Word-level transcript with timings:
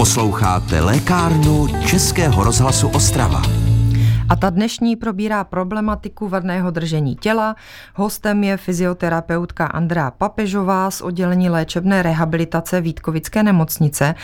Posloucháte 0.00 0.80
lékárnu 0.80 1.66
Českého 1.86 2.44
rozhlasu 2.44 2.88
Ostrava. 2.88 3.42
A 4.28 4.36
ta 4.36 4.50
dnešní 4.50 4.96
probírá 4.96 5.44
problematiku 5.44 6.28
vadného 6.28 6.70
držení 6.70 7.16
těla. 7.16 7.56
Hostem 7.94 8.44
je 8.44 8.56
fyzioterapeutka 8.56 9.66
Andrea 9.66 10.10
Papežová 10.10 10.90
z 10.90 11.00
oddělení 11.00 11.50
léčebné 11.50 12.02
rehabilitace 12.02 12.80
Vítkovické 12.80 13.42
nemocnice. 13.42 14.14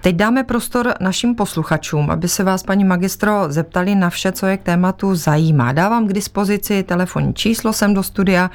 Teď 0.00 0.16
dáme 0.16 0.44
prostor 0.44 0.94
našim 1.00 1.34
posluchačům, 1.34 2.10
aby 2.10 2.28
se 2.28 2.44
vás, 2.44 2.62
paní 2.62 2.84
magistro, 2.84 3.44
zeptali 3.48 3.94
na 3.94 4.10
vše, 4.10 4.32
co 4.32 4.46
je 4.46 4.56
k 4.56 4.62
tématu 4.62 5.14
zajímá. 5.14 5.72
Dávám 5.72 6.08
k 6.08 6.12
dispozici 6.12 6.82
telefonní 6.82 7.34
číslo 7.34 7.72
sem 7.72 7.94
do 7.94 8.02
studia. 8.02 8.50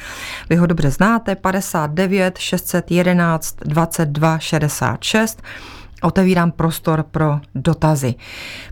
Vy 0.49 0.55
ho 0.55 0.65
dobře 0.65 0.91
znáte, 0.91 1.35
59 1.35 2.37
611 2.37 3.55
22 3.65 4.39
66 4.39 5.41
otevírám 6.01 6.51
prostor 6.51 7.05
pro 7.11 7.39
dotazy. 7.55 8.15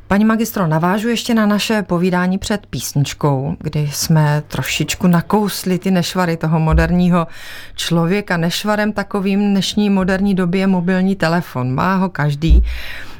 Paní 0.08 0.26
magistro, 0.26 0.68
navážu 0.68 1.10
ještě 1.10 1.34
na 1.34 1.46
naše 1.46 1.82
povídání 1.84 2.38
před 2.38 2.66
písničkou, 2.66 3.56
kdy 3.60 3.90
jsme 3.94 4.44
trošičku 4.48 5.08
nakousli 5.08 5.80
ty 5.80 5.92
nešvary 5.92 6.38
toho 6.38 6.60
moderního 6.60 7.28
člověka. 7.76 8.38
Nešvarem 8.38 8.94
takovým 8.94 9.40
dnešní 9.40 9.90
moderní 9.90 10.36
době 10.36 10.62
je 10.62 10.68
mobilní 10.68 11.16
telefon. 11.16 11.76
Má 11.76 11.96
ho 11.96 12.10
každý. 12.10 12.64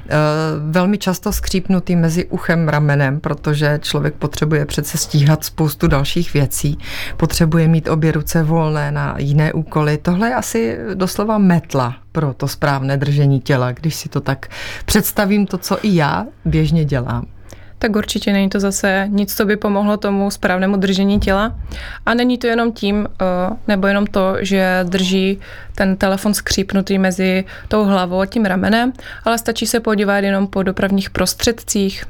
Eh, 0.10 0.16
velmi 0.72 0.98
často 0.98 1.32
skřípnutý 1.32 1.96
mezi 1.96 2.26
uchem 2.26 2.68
ramenem, 2.68 3.20
protože 3.20 3.80
člověk 3.82 4.14
potřebuje 4.14 4.66
přece 4.66 4.98
stíhat 4.98 5.44
spoustu 5.44 5.88
dalších 5.88 6.34
věcí, 6.34 6.78
potřebuje 7.18 7.68
mít 7.68 7.88
obě 7.88 8.12
ruce 8.12 8.44
volné 8.44 8.92
na 8.92 9.16
jiné 9.18 9.54
úkoly. 9.54 9.98
Tohle 9.98 10.28
je 10.28 10.36
asi 10.36 10.78
doslova 10.94 11.38
metla 11.38 11.96
pro 12.12 12.34
to 12.34 12.48
správné 12.48 12.98
držení 12.98 13.40
těla, 13.40 13.72
když 13.72 13.96
si 13.96 14.10
to 14.10 14.22
tak 14.22 14.48
představím, 14.86 15.48
to, 15.48 15.58
co 15.58 15.78
i 15.82 15.96
já 15.96 16.26
běžně 16.46 16.86
dělám 16.86 17.26
tak 17.80 17.96
určitě 17.96 18.34
není 18.34 18.50
to 18.50 18.60
zase 18.60 19.08
nic, 19.10 19.36
co 19.36 19.46
by 19.46 19.58
pomohlo 19.58 19.98
tomu 19.98 20.32
správnému 20.32 20.78
držení 20.78 21.20
těla. 21.20 21.56
A 22.06 22.14
není 22.14 22.38
to 22.38 22.48
jenom 22.48 22.72
tím, 22.72 23.08
eh, 23.22 23.26
nebo 23.68 23.88
jenom 23.88 24.08
to, 24.08 24.36
že 24.40 24.80
drží 24.84 25.40
ten 25.76 25.96
telefon 25.96 26.34
skřípnutý 26.34 26.98
mezi 26.98 27.44
tou 27.68 27.84
hlavou 27.84 28.20
a 28.20 28.26
tím 28.26 28.46
ramenem, 28.46 28.94
ale 29.26 29.38
stačí 29.38 29.68
se 29.68 29.80
podívat 29.80 30.18
jenom 30.18 30.48
po 30.48 30.64
dopravních 30.64 31.10
prostředcích, 31.10 32.06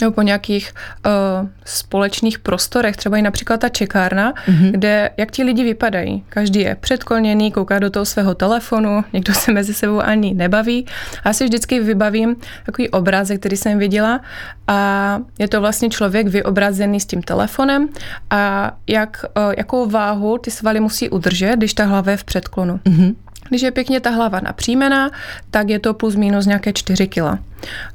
nebo 0.00 0.12
po 0.12 0.22
nějakých 0.22 0.74
uh, 1.06 1.48
společných 1.64 2.38
prostorech, 2.38 2.96
třeba 2.96 3.16
i 3.16 3.22
například 3.22 3.60
ta 3.60 3.68
čekárna, 3.68 4.32
mm-hmm. 4.32 4.70
kde 4.70 5.10
jak 5.16 5.30
ti 5.30 5.42
lidi 5.42 5.64
vypadají. 5.64 6.24
Každý 6.28 6.60
je 6.60 6.76
předkolněný, 6.80 7.52
kouká 7.52 7.78
do 7.78 7.90
toho 7.90 8.04
svého 8.04 8.34
telefonu, 8.34 9.04
někdo 9.12 9.34
se 9.34 9.52
mezi 9.52 9.74
sebou 9.74 10.00
ani 10.00 10.34
nebaví. 10.34 10.86
A 11.24 11.28
já 11.28 11.32
si 11.32 11.44
vždycky 11.44 11.80
vybavím 11.80 12.36
takový 12.66 12.88
obrázek, 12.88 13.40
který 13.40 13.56
jsem 13.56 13.78
viděla 13.78 14.20
a 14.68 15.18
je 15.38 15.48
to 15.48 15.60
vlastně 15.60 15.90
člověk 15.90 16.26
vyobrazený 16.26 17.00
s 17.00 17.06
tím 17.06 17.22
telefonem 17.22 17.88
a 18.30 18.72
jak, 18.86 19.24
uh, 19.36 19.54
jakou 19.58 19.88
váhu 19.90 20.38
ty 20.38 20.50
svaly 20.50 20.80
musí 20.80 21.08
udržet, 21.08 21.56
když 21.56 21.74
ta 21.74 21.84
hlava 21.84 22.10
je 22.10 22.16
v 22.16 22.24
předklonu. 22.24 22.80
Mm-hmm. 22.84 23.14
Když 23.52 23.62
je 23.62 23.70
pěkně 23.70 24.00
ta 24.00 24.10
hlava 24.10 24.40
napřímená, 24.40 25.10
tak 25.50 25.68
je 25.68 25.78
to 25.78 25.94
plus 25.94 26.16
minus 26.16 26.46
nějaké 26.46 26.72
4 26.72 27.08
kg. 27.08 27.20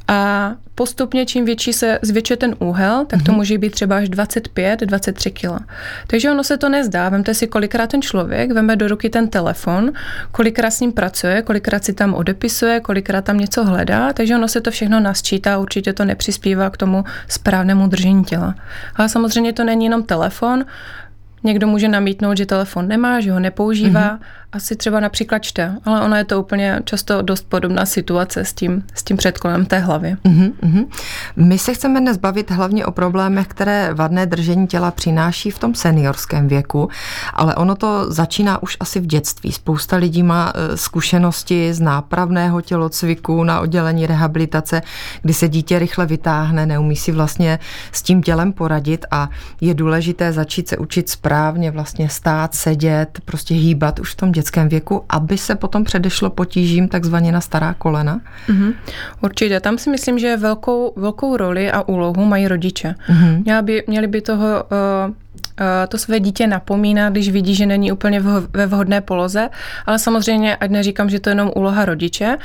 A 0.08 0.52
postupně, 0.76 1.26
čím 1.26 1.46
větší 1.46 1.74
se 1.74 2.00
zvětšuje 2.02 2.38
ten 2.38 2.56
úhel, 2.60 3.06
tak 3.06 3.24
to 3.24 3.32
mm-hmm. 3.32 3.36
může 3.36 3.58
být 3.58 3.70
třeba 3.70 3.98
až 3.98 4.10
25-23 4.10 5.32
kg. 5.34 5.66
Takže 6.08 6.32
ono 6.32 6.44
se 6.44 6.58
to 6.58 6.70
nezdá. 6.70 7.10
Vemte 7.10 7.34
si, 7.34 7.48
kolikrát 7.48 7.90
ten 7.90 8.02
člověk 8.02 8.52
veme 8.52 8.76
do 8.76 8.88
ruky 8.88 9.10
ten 9.10 9.28
telefon, 9.28 9.92
kolikrát 10.32 10.72
s 10.72 10.80
ním 10.80 10.92
pracuje, 10.92 11.42
kolikrát 11.42 11.84
si 11.84 11.94
tam 11.94 12.14
odepisuje, 12.14 12.80
kolikrát 12.80 13.26
tam 13.26 13.38
něco 13.38 13.66
hledá, 13.66 14.14
takže 14.14 14.36
ono 14.36 14.48
se 14.48 14.62
to 14.62 14.72
všechno 14.72 15.00
nasčítá, 15.00 15.58
určitě 15.58 15.94
to 15.94 16.06
nepřispívá 16.06 16.70
k 16.70 16.78
tomu 16.78 17.04
správnému 17.28 17.88
držení 17.88 18.24
těla. 18.24 18.56
Ale 18.96 19.10
samozřejmě 19.10 19.54
to 19.54 19.64
není 19.64 19.86
jenom 19.86 20.04
telefon, 20.04 20.66
Někdo 21.44 21.68
může 21.68 21.88
namítnout, 21.88 22.38
že 22.38 22.46
telefon 22.46 22.88
nemá, 22.88 23.20
že 23.20 23.32
ho 23.32 23.40
nepoužívá, 23.40 24.10
mm-hmm. 24.10 24.20
Asi 24.52 24.76
třeba 24.76 25.00
například 25.00 25.40
čte, 25.40 25.76
ale 25.86 26.02
ono 26.02 26.16
je 26.16 26.24
to 26.24 26.40
úplně 26.40 26.82
často 26.84 27.22
dost 27.22 27.50
podobná 27.50 27.86
situace 27.86 28.46
s 28.46 28.54
tím, 28.54 28.84
s 28.94 29.04
tím 29.04 29.18
předkolem 29.18 29.66
té 29.66 29.80
hlavy. 29.80 30.16
Mm-hmm. 30.26 30.88
My 31.36 31.58
se 31.58 31.74
chceme 31.74 32.02
dnes 32.02 32.18
bavit 32.18 32.52
hlavně 32.52 32.86
o 32.86 32.92
problémech, 32.92 33.48
které 33.48 33.94
vadné 33.94 34.26
držení 34.26 34.68
těla 34.68 34.92
přináší 34.92 35.52
v 35.52 35.60
tom 35.60 35.76
seniorském 35.76 36.48
věku, 36.48 36.90
ale 37.34 37.56
ono 37.56 37.76
to 37.76 38.12
začíná 38.12 38.64
už 38.64 38.78
asi 38.80 39.00
v 39.00 39.06
dětství. 39.06 39.52
Spousta 39.52 39.96
lidí 39.96 40.24
má 40.24 40.54
e, 40.56 40.78
zkušenosti 40.78 41.74
z 41.74 41.80
nápravného 41.80 42.62
tělocviku 42.62 43.44
na 43.44 43.60
oddělení 43.60 44.08
rehabilitace, 44.08 44.82
kdy 45.22 45.34
se 45.34 45.48
dítě 45.50 45.80
rychle 45.80 46.06
vytáhne, 46.06 46.66
neumí 46.66 46.96
si 46.96 47.12
vlastně 47.12 47.60
s 47.92 48.02
tím 48.02 48.24
tělem 48.24 48.54
poradit 48.54 49.06
a 49.12 49.30
je 49.62 49.74
důležité 49.74 50.34
začít 50.34 50.68
se 50.68 50.78
učit 50.78 51.10
správně 51.10 51.72
vlastně 51.72 52.10
stát, 52.10 52.56
sedět, 52.56 53.20
prostě 53.26 53.54
hýbat 53.54 54.00
už 54.00 54.14
v 54.14 54.16
tom 54.16 54.32
dětském 54.38 54.70
věku, 54.70 55.04
aby 55.10 55.38
se 55.38 55.56
potom 55.56 55.84
předešlo 55.84 56.30
potížím 56.30 56.88
takzvaně 56.88 57.32
na 57.32 57.42
stará 57.42 57.74
kolena? 57.74 58.22
Mm-hmm. 58.48 58.74
Určitě. 59.22 59.60
Tam 59.60 59.78
si 59.78 59.90
myslím, 59.90 60.20
že 60.20 60.38
velkou, 60.38 60.94
velkou 60.96 61.38
roli 61.38 61.72
a 61.72 61.82
úlohu 61.82 62.26
mají 62.26 62.48
rodiče. 62.48 62.96
Mm-hmm. 63.10 63.44
Měli, 63.44 63.62
by, 63.62 63.84
měli 63.88 64.08
by 64.08 64.22
toho 64.22 64.46
uh, 64.46 65.14
to 65.90 65.98
své 65.98 66.20
dítě 66.20 66.48
napomíná, 66.48 67.10
když 67.10 67.30
vidí, 67.30 67.56
že 67.56 67.66
není 67.66 67.92
úplně 67.92 68.22
ve 68.54 68.66
vhodné 68.66 69.02
poloze, 69.02 69.50
ale 69.86 70.00
samozřejmě, 70.00 70.56
ať 70.56 70.70
neříkám, 70.70 71.10
že 71.10 71.20
to 71.20 71.30
je 71.30 71.32
jenom 71.32 71.52
úloha 71.56 71.86
rodiče, 71.86 72.38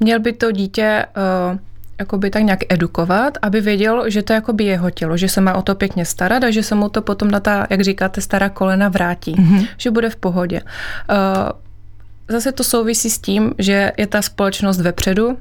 měl 0.00 0.20
by 0.20 0.32
to 0.32 0.52
dítě 0.52 1.06
uh, 1.16 1.58
jakoby 2.00 2.30
tak 2.30 2.42
nějak 2.42 2.60
edukovat, 2.68 3.38
aby 3.42 3.60
věděl, 3.60 4.10
že 4.10 4.22
to 4.22 4.32
je 4.32 4.34
jakoby 4.34 4.64
jeho 4.64 4.90
tělo, 4.90 5.16
že 5.16 5.28
se 5.28 5.40
má 5.40 5.54
o 5.54 5.62
to 5.62 5.74
pěkně 5.74 6.04
starat 6.04 6.44
a 6.44 6.50
že 6.50 6.62
se 6.62 6.74
mu 6.74 6.88
to 6.88 7.02
potom 7.02 7.30
na 7.30 7.40
ta, 7.40 7.66
jak 7.70 7.80
říkáte, 7.80 8.20
stará 8.20 8.48
kolena 8.48 8.88
vrátí, 8.88 9.34
mm-hmm. 9.34 9.68
že 9.76 9.90
bude 9.90 10.10
v 10.10 10.16
pohodě. 10.16 10.60
Uh, 10.60 11.16
zase 12.28 12.52
to 12.52 12.64
souvisí 12.64 13.10
s 13.10 13.18
tím, 13.18 13.54
že 13.58 13.92
je 13.96 14.06
ta 14.06 14.22
společnost 14.22 14.80
vepředu, 14.80 15.38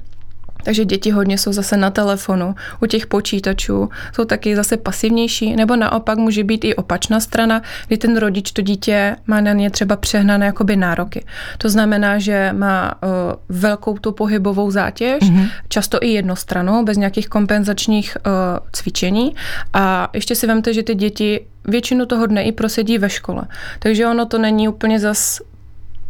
takže 0.64 0.86
děti 0.86 1.12
hodně 1.12 1.38
jsou 1.38 1.54
zase 1.54 1.78
na 1.78 1.90
telefonu, 1.90 2.56
u 2.82 2.86
těch 2.86 3.08
počítačů, 3.08 3.90
jsou 4.14 4.26
taky 4.26 4.56
zase 4.56 4.78
pasivnější, 4.78 5.56
nebo 5.56 5.76
naopak 5.76 6.18
může 6.18 6.44
být 6.44 6.66
i 6.66 6.76
opačná 6.76 7.20
strana, 7.20 7.62
kdy 7.88 7.98
ten 7.98 8.18
rodič 8.18 8.52
to 8.52 8.62
dítě 8.62 9.16
má 9.28 9.42
na 9.42 9.54
ně 9.54 9.70
třeba 9.70 9.96
přehnané 9.96 10.46
jakoby 10.46 10.76
nároky. 10.76 11.26
To 11.58 11.70
znamená, 11.70 12.20
že 12.20 12.54
má 12.54 12.94
uh, 13.04 13.10
velkou 13.50 13.98
tu 13.98 14.12
pohybovou 14.12 14.72
zátěž, 14.72 15.24
mm-hmm. 15.24 15.50
často 15.70 15.98
i 16.02 16.08
jednostranou, 16.08 16.86
bez 16.86 16.98
nějakých 16.98 17.30
kompenzačních 17.30 18.18
uh, 18.26 18.32
cvičení. 18.72 19.36
A 19.74 20.10
ještě 20.14 20.36
si 20.36 20.48
vemte, 20.48 20.74
že 20.74 20.84
ty 20.84 20.96
děti 20.96 21.46
většinu 21.66 22.06
toho 22.06 22.26
dne 22.26 22.44
i 22.44 22.52
prosedí 22.52 22.98
ve 22.98 23.10
škole. 23.10 23.44
Takže 23.80 24.08
ono 24.08 24.26
to 24.26 24.38
není 24.38 24.68
úplně 24.68 25.00
zas 25.00 25.42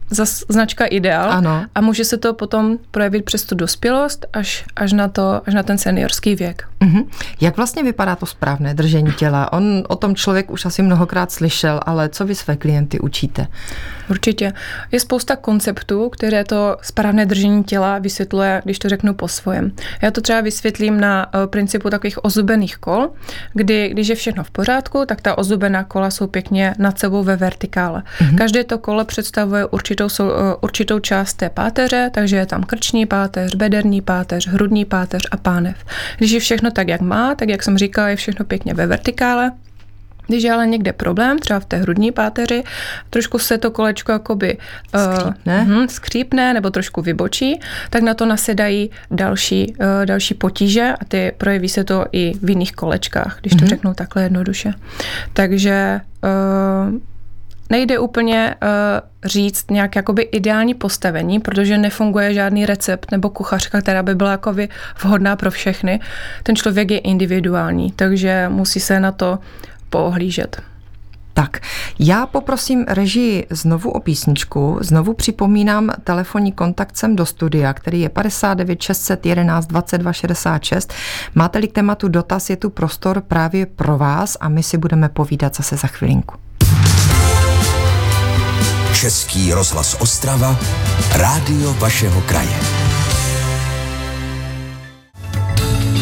zas 0.09 0.43
značka 0.49 0.85
ideál 0.85 1.31
ano. 1.31 1.65
a 1.75 1.81
může 1.81 2.05
se 2.05 2.17
to 2.17 2.33
potom 2.33 2.77
projevit 2.91 3.25
přes 3.25 3.43
tu 3.43 3.55
dospělost 3.55 4.25
až, 4.33 4.65
až, 4.75 4.93
na, 4.93 5.07
to, 5.07 5.41
až 5.45 5.53
na 5.53 5.63
ten 5.63 5.77
seniorský 5.77 6.35
věk. 6.35 6.63
Uh-huh. 6.81 7.05
Jak 7.41 7.57
vlastně 7.57 7.83
vypadá 7.83 8.15
to 8.15 8.25
správné 8.25 8.73
držení 8.73 9.13
těla? 9.13 9.53
On 9.53 9.83
o 9.87 9.95
tom 9.95 10.15
člověk 10.15 10.51
už 10.51 10.65
asi 10.65 10.81
mnohokrát 10.81 11.31
slyšel, 11.31 11.79
ale 11.85 12.09
co 12.09 12.25
vy 12.25 12.35
své 12.35 12.55
klienty 12.55 12.99
učíte? 12.99 13.47
Určitě. 14.09 14.53
Je 14.91 14.99
spousta 14.99 15.35
konceptů, 15.35 16.09
které 16.09 16.43
to 16.43 16.77
správné 16.81 17.25
držení 17.25 17.63
těla 17.63 17.99
vysvětluje, 17.99 18.61
když 18.63 18.79
to 18.79 18.89
řeknu 18.89 19.13
po 19.13 19.27
svojem. 19.27 19.71
Já 20.01 20.11
to 20.11 20.21
třeba 20.21 20.41
vysvětlím 20.41 20.99
na 20.99 21.27
eh, 21.33 21.47
principu 21.47 21.89
takových 21.89 22.25
ozubených 22.25 22.77
kol, 22.77 23.09
kdy 23.53 23.89
když 23.89 24.07
je 24.07 24.15
všechno 24.15 24.43
v 24.43 24.51
pořádku, 24.51 25.05
tak 25.05 25.21
ta 25.21 25.37
ozubená 25.37 25.83
kola 25.83 26.11
jsou 26.11 26.27
pěkně 26.27 26.75
nad 26.77 26.99
sebou 26.99 27.23
ve 27.23 27.35
vertikále. 27.35 28.03
Uh-huh. 28.19 28.37
Každé 28.37 28.63
to 28.63 28.77
kolo 28.77 29.05
představuje 29.05 29.65
určitou 29.65 29.98
určitou, 30.05 30.31
eh, 30.31 30.55
určitou 30.61 30.99
část 30.99 31.33
té 31.33 31.49
páteře, 31.49 32.09
takže 32.13 32.35
je 32.35 32.45
tam 32.45 32.63
krční 32.63 33.05
páteř, 33.05 33.55
bederní 33.55 34.01
páteř, 34.01 34.47
hrudní 34.47 34.85
páteř 34.85 35.27
a 35.31 35.37
pánev. 35.37 35.75
Když 36.17 36.31
je 36.31 36.39
všechno 36.39 36.71
tak, 36.71 36.87
jak 36.87 37.01
má, 37.01 37.35
tak 37.35 37.49
jak 37.49 37.63
jsem 37.63 37.77
říkala, 37.77 38.09
je 38.09 38.15
všechno 38.15 38.45
pěkně 38.45 38.73
ve 38.73 38.87
vertikále, 38.87 39.51
když 40.29 40.43
je 40.43 40.51
ale 40.51 40.67
někde 40.67 40.93
problém, 40.93 41.39
třeba 41.39 41.59
v 41.59 41.65
té 41.65 41.77
hrudní 41.77 42.11
páteři, 42.11 42.63
trošku 43.09 43.39
se 43.39 43.57
to 43.57 43.71
kolečko 43.71 44.11
jakoby 44.11 44.57
skřípne, 44.97 45.67
uh, 45.69 45.85
skřípne 45.85 46.53
nebo 46.53 46.69
trošku 46.69 47.01
vybočí, 47.01 47.59
tak 47.89 48.03
na 48.03 48.13
to 48.13 48.25
nasedají 48.25 48.89
další, 49.11 49.75
uh, 49.79 50.05
další 50.05 50.33
potíže 50.33 50.93
a 51.01 51.05
ty 51.05 51.31
projeví 51.37 51.69
se 51.69 51.83
to 51.83 52.05
i 52.11 52.33
v 52.41 52.49
jiných 52.49 52.71
kolečkách, 52.71 53.37
když 53.41 53.53
to 53.53 53.65
uh-huh. 53.65 53.69
řeknu 53.69 53.93
takhle 53.93 54.23
jednoduše. 54.23 54.73
Takže 55.33 56.01
uh, 56.23 56.99
nejde 57.69 57.99
úplně 57.99 58.55
uh, 58.63 58.69
říct 59.29 59.71
nějak 59.71 59.95
jakoby 59.95 60.21
ideální 60.21 60.73
postavení, 60.73 61.39
protože 61.39 61.77
nefunguje 61.77 62.33
žádný 62.33 62.65
recept 62.65 63.11
nebo 63.11 63.29
kuchařka, 63.29 63.81
která 63.81 64.03
by 64.03 64.15
byla 64.15 64.31
jako 64.31 64.55
vhodná 65.03 65.35
pro 65.35 65.51
všechny. 65.51 65.99
Ten 66.43 66.55
člověk 66.55 66.91
je 66.91 66.97
individuální, 66.97 67.91
takže 67.91 68.49
musí 68.49 68.79
se 68.79 68.99
na 68.99 69.11
to 69.11 69.39
poohlížet. 69.89 70.61
Tak, 71.33 71.59
já 71.99 72.25
poprosím 72.25 72.85
režii 72.87 73.47
znovu 73.49 73.91
o 73.91 73.99
písničku. 73.99 74.77
Znovu 74.81 75.13
připomínám 75.13 75.89
telefonní 76.03 76.51
kontakt 76.51 76.97
sem 76.97 77.15
do 77.15 77.25
studia, 77.25 77.73
který 77.73 78.01
je 78.01 78.09
59 78.09 78.81
611 78.81 79.65
22 79.65 80.13
66. 80.13 80.93
Máte-li 81.35 81.67
k 81.67 81.73
tématu 81.73 82.07
dotaz, 82.07 82.49
je 82.49 82.55
tu 82.55 82.69
prostor 82.69 83.21
právě 83.21 83.65
pro 83.65 83.97
vás 83.97 84.37
a 84.39 84.49
my 84.49 84.63
si 84.63 84.77
budeme 84.77 85.09
povídat 85.09 85.55
zase 85.55 85.77
za 85.77 85.87
chvilinku. 85.87 86.48
Český 88.99 89.53
rozhlas 89.53 89.95
Ostrava, 89.99 90.59
rádio 91.15 91.73
vašeho 91.73 92.21
kraje. 92.21 92.59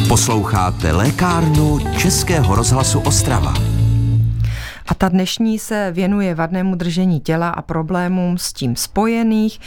Posloucháte 0.07 0.91
lékárnu 0.91 1.79
Českého 1.97 2.55
rozhlasu 2.55 2.99
Ostrava. 2.99 3.76
A 4.87 4.93
ta 4.93 5.09
dnešní 5.09 5.59
se 5.59 5.91
věnuje 5.91 6.35
vadnému 6.35 6.75
držení 6.75 7.19
těla 7.19 7.49
a 7.49 7.61
problémům 7.61 8.37
s 8.37 8.53
tím 8.53 8.75
spojených, 8.75 9.59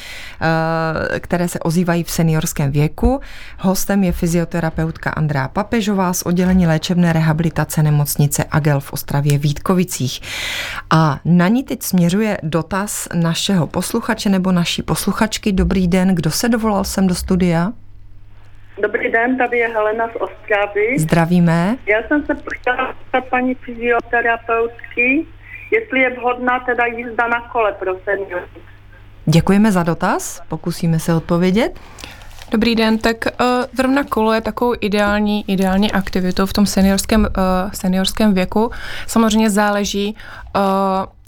eh, 1.12 1.20
které 1.20 1.48
se 1.48 1.58
ozývají 1.60 2.04
v 2.04 2.10
seniorském 2.10 2.70
věku. 2.70 3.20
Hostem 3.58 4.04
je 4.04 4.12
fyzioterapeutka 4.12 5.10
Andrá 5.10 5.48
Papežová 5.48 6.12
z 6.12 6.22
oddělení 6.22 6.66
léčebné 6.66 7.12
rehabilitace 7.12 7.82
nemocnice 7.82 8.44
Agel 8.50 8.80
v 8.80 8.92
Ostravě 8.92 9.38
Vítkovicích. 9.38 10.20
A 10.90 11.20
na 11.24 11.48
ní 11.48 11.62
teď 11.62 11.82
směřuje 11.82 12.38
dotaz 12.42 13.08
našeho 13.14 13.66
posluchače 13.66 14.30
nebo 14.30 14.52
naší 14.52 14.82
posluchačky. 14.82 15.52
Dobrý 15.52 15.88
den, 15.88 16.14
kdo 16.14 16.30
se 16.30 16.48
dovolal 16.48 16.84
sem 16.84 17.06
do 17.06 17.14
studia? 17.14 17.72
Dobrý 18.82 19.12
den, 19.12 19.38
tady 19.38 19.58
je 19.58 19.68
Helena 19.68 20.08
z 20.08 20.16
Ostravy. 20.16 20.98
Zdravíme. 20.98 21.76
Já 21.86 22.08
jsem 22.08 22.26
se 22.26 22.34
chtěla 22.54 22.94
paní 23.30 23.54
fyzioterapeutky, 23.54 25.26
jestli 25.70 26.00
je 26.00 26.10
vhodná 26.16 26.60
teda 26.60 26.86
jízda 26.86 27.28
na 27.28 27.40
kole 27.40 27.72
pro 27.72 27.92
seniory. 28.04 28.44
Děkujeme 29.26 29.72
za 29.72 29.82
dotaz, 29.82 30.42
pokusíme 30.48 30.98
se 30.98 31.14
odpovědět. 31.14 31.80
Dobrý 32.50 32.74
den, 32.74 32.98
tak 32.98 33.16
uh, 33.26 33.46
zrovna 33.72 34.04
kolo 34.04 34.32
je 34.32 34.40
takovou 34.40 34.74
ideální, 34.80 35.44
ideální 35.50 35.92
aktivitou 35.92 36.46
v 36.46 36.52
tom 36.52 36.66
seniorském, 36.66 37.20
uh, 37.20 37.70
seniorském 37.72 38.34
věku. 38.34 38.70
Samozřejmě 39.06 39.50
záleží, 39.50 40.16
uh, 40.56 40.62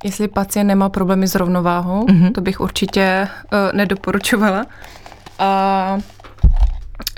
jestli 0.04 0.28
pacient 0.28 0.66
nemá 0.66 0.88
problémy 0.88 1.28
s 1.28 1.34
rovnováhou, 1.34 2.06
mm-hmm. 2.06 2.32
to 2.32 2.40
bych 2.40 2.60
určitě 2.60 3.28
uh, 3.28 3.58
nedoporučovala. 3.72 4.66
Uh, 5.40 6.02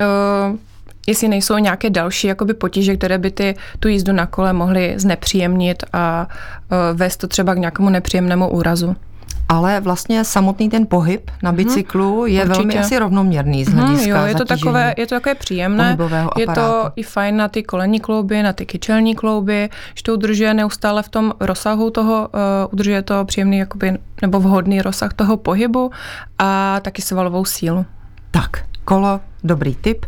uh, 0.00 0.56
jestli 1.06 1.28
nejsou 1.28 1.58
nějaké 1.58 1.90
další 1.90 2.26
jakoby 2.26 2.54
potíže, 2.54 2.96
které 2.96 3.19
by 3.19 3.31
ty, 3.31 3.54
tu 3.81 3.88
jízdu 3.88 4.12
na 4.12 4.26
kole 4.26 4.52
mohly 4.52 4.94
znepříjemnit 4.96 5.84
a 5.92 6.28
uh, 6.28 6.98
vést 6.98 7.16
to 7.16 7.26
třeba 7.26 7.54
k 7.54 7.58
nějakému 7.58 7.90
nepříjemnému 7.90 8.48
úrazu. 8.48 8.96
Ale 9.48 9.81
vlastně 9.81 10.25
samotný 10.25 10.70
ten 10.70 10.86
pohyb 10.86 11.31
na 11.42 11.50
mhm. 11.50 11.56
bicyklu 11.56 12.20
hmm, 12.20 12.26
je 12.26 12.44
určitě. 12.44 12.58
velmi 12.58 12.78
asi 12.78 12.98
rovnoměrný 12.98 13.64
z 13.64 13.69
mhm, 13.69 13.78
hlediska 13.78 14.14
hmm, 14.14 14.22
jo, 14.22 14.28
je 14.28 14.34
to 14.34 14.44
takové, 14.44 14.94
je 14.96 15.06
to 15.06 15.14
takové 15.14 15.34
příjemné. 15.34 15.98
Je 16.36 16.46
to 16.46 16.90
i 16.96 17.02
fajn 17.02 17.36
na 17.36 17.48
ty 17.48 17.62
kolenní 17.62 18.00
klouby, 18.00 18.42
na 18.42 18.52
ty 18.52 18.66
kyčelní 18.66 19.14
klouby, 19.14 19.69
že 19.94 20.02
to 20.02 20.12
udržuje 20.12 20.54
neustále 20.54 21.02
v 21.02 21.08
tom 21.08 21.32
rozsahu 21.40 21.90
toho, 21.90 22.28
uh, 22.34 22.40
udržuje 22.72 23.02
to 23.02 23.25
příjemný 23.25 23.58
jakoby, 23.58 23.98
nebo 24.22 24.40
vhodný 24.40 24.82
rozsah 24.82 25.12
toho 25.12 25.36
pohybu 25.36 25.90
a 26.38 26.81
taky 26.81 27.02
svalovou 27.02 27.44
sílu. 27.44 27.86
Tak, 28.31 28.50
kolo 28.84 29.20
dobrý 29.44 29.75
tip. 29.75 30.06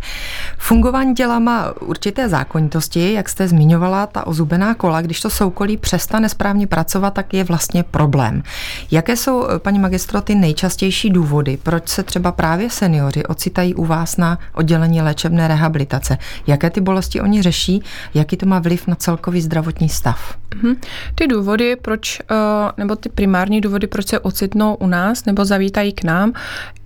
Fungování 0.59 1.15
těla 1.15 1.39
má 1.39 1.73
určité 1.81 2.29
zákonitosti, 2.29 3.13
jak 3.13 3.29
jste 3.29 3.49
zmiňovala, 3.49 4.07
ta 4.07 4.27
ozubená 4.27 4.75
kola, 4.75 5.03
když 5.03 5.21
to 5.21 5.31
soukolí 5.31 5.77
přestane 5.77 6.29
správně 6.29 6.67
pracovat, 6.67 7.15
tak 7.15 7.35
je 7.35 7.45
vlastně 7.45 7.83
problém. 7.83 8.43
Jaké 8.91 9.17
jsou, 9.17 9.49
paní 9.59 9.79
magistro, 9.79 10.21
ty 10.21 10.35
nejčastější 10.35 11.11
důvody, 11.11 11.59
proč 11.63 11.89
se 11.89 12.03
třeba 12.03 12.33
právě 12.33 12.71
seniori 12.71 13.25
ocitají 13.25 13.75
u 13.75 13.85
vás 13.85 14.17
na 14.17 14.39
oddělení 14.55 15.03
léčebné 15.03 15.49
rehabilitace? 15.49 16.19
Jaké 16.47 16.71
ty 16.71 16.81
bolesti 16.81 17.21
oni 17.21 17.43
řeší? 17.43 17.83
Jaký 18.15 18.37
to 18.37 18.47
má 18.47 18.59
vliv 18.59 18.87
na 18.87 18.95
celkový 18.95 19.41
zdravotní 19.41 19.89
stav? 19.89 20.37
Mhm. 20.63 20.77
Ty 21.15 21.27
důvody, 21.27 21.77
proč, 21.77 22.21
eh, 22.21 22.35
nebo 22.77 22.97
ty 22.97 23.09
primární 23.09 23.61
důvody, 23.61 23.87
proč 23.87 24.07
se 24.07 24.19
ocitnou 24.19 24.75
u 24.75 24.87
nás 24.87 25.25
nebo 25.25 25.45
zavítají 25.45 25.93
k 25.93 26.05
nám, 26.05 26.33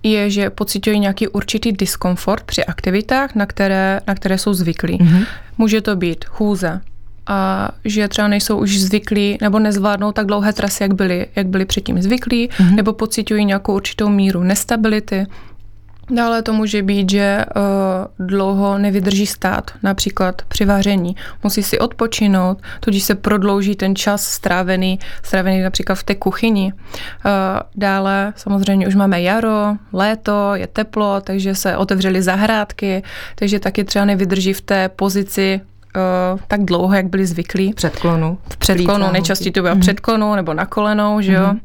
je, 0.03 0.29
že 0.29 0.49
pocitují 0.49 0.99
nějaký 0.99 1.27
určitý 1.27 1.71
diskomfort 1.71 2.40
komfort 2.41 2.45
při 2.45 2.65
aktivitách, 2.65 3.35
na 3.35 3.45
které, 3.45 3.99
na 4.07 4.15
které 4.15 4.37
jsou 4.37 4.53
zvyklí. 4.53 4.97
Mm-hmm. 4.97 5.25
Může 5.57 5.81
to 5.81 5.95
být 5.95 6.25
chůze, 6.25 6.81
a 7.27 7.69
že 7.85 8.07
třeba 8.07 8.27
nejsou 8.27 8.57
už 8.57 8.79
zvyklí 8.79 9.37
nebo 9.41 9.59
nezvládnou 9.59 10.11
tak 10.11 10.25
dlouhé 10.25 10.53
trasy, 10.53 10.83
jak 10.83 10.93
byli, 10.93 11.27
jak 11.35 11.47
byli 11.47 11.65
předtím 11.65 12.01
zvyklí, 12.01 12.49
mm-hmm. 12.49 12.75
nebo 12.75 12.93
pocitují 12.93 13.45
nějakou 13.45 13.75
určitou 13.75 14.09
míru 14.09 14.43
nestability, 14.43 15.25
Dále 16.09 16.41
to 16.41 16.53
může 16.53 16.83
být, 16.83 17.11
že 17.11 17.45
uh, 17.55 18.27
dlouho 18.27 18.77
nevydrží 18.77 19.27
stát, 19.27 19.71
například 19.83 20.41
při 20.47 20.65
vaření. 20.65 21.15
Musí 21.43 21.63
si 21.63 21.79
odpočinout, 21.79 22.61
tudíž 22.79 23.03
se 23.03 23.15
prodlouží 23.15 23.75
ten 23.75 23.95
čas 23.95 24.23
strávený, 24.23 24.99
strávený 25.23 25.61
například 25.61 25.95
v 25.95 26.03
té 26.03 26.15
kuchyni. 26.15 26.73
Uh, 26.73 27.31
dále 27.75 28.33
samozřejmě 28.35 28.87
už 28.87 28.95
máme 28.95 29.21
jaro, 29.21 29.75
léto, 29.93 30.55
je 30.55 30.67
teplo, 30.67 31.21
takže 31.21 31.55
se 31.55 31.77
otevřely 31.77 32.21
zahrádky, 32.21 33.03
takže 33.35 33.59
taky 33.59 33.83
třeba 33.83 34.05
nevydrží 34.05 34.53
v 34.53 34.61
té 34.61 34.89
pozici 34.89 35.61
uh, 35.95 36.39
tak 36.47 36.65
dlouho, 36.65 36.93
jak 36.93 37.09
byli 37.09 37.25
zvyklí. 37.25 37.73
Předklonu. 37.73 38.37
V 38.49 38.57
předklonu, 38.57 39.11
nejčastěji 39.11 39.51
to 39.51 39.61
bylo 39.61 39.75
mm. 39.75 39.81
předklonu 39.81 40.35
nebo 40.35 40.53
na 40.53 40.65
kolenou, 40.65 41.21
že 41.21 41.33
jo. 41.33 41.47
Mm. 41.53 41.59